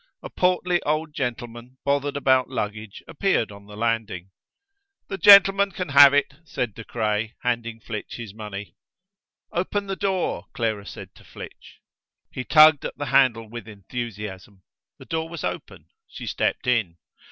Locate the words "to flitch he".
11.13-12.43